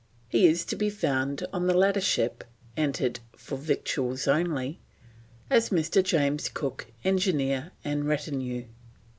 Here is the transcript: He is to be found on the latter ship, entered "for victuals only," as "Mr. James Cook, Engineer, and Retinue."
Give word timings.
He 0.29 0.47
is 0.47 0.65
to 0.65 0.75
be 0.75 0.89
found 0.89 1.45
on 1.53 1.67
the 1.67 1.77
latter 1.77 2.01
ship, 2.01 2.43
entered 2.75 3.19
"for 3.37 3.55
victuals 3.55 4.27
only," 4.27 4.79
as 5.47 5.69
"Mr. 5.69 6.01
James 6.03 6.49
Cook, 6.49 6.87
Engineer, 7.03 7.71
and 7.85 8.07
Retinue." 8.07 8.63